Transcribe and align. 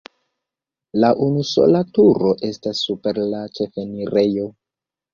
La 1.03 1.11
unusola 1.25 1.83
turo 1.99 2.33
estas 2.51 2.83
super 2.89 3.23
la 3.37 3.45
ĉefenirejo. 3.61 4.53